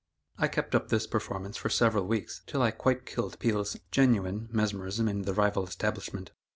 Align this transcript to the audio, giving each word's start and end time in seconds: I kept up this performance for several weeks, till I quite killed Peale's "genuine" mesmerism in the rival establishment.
I 0.39 0.47
kept 0.47 0.73
up 0.73 0.89
this 0.89 1.05
performance 1.05 1.57
for 1.57 1.69
several 1.69 2.07
weeks, 2.07 2.41
till 2.47 2.63
I 2.63 2.71
quite 2.71 3.05
killed 3.05 3.37
Peale's 3.37 3.77
"genuine" 3.91 4.49
mesmerism 4.51 5.07
in 5.07 5.21
the 5.21 5.33
rival 5.35 5.63
establishment. 5.63 6.31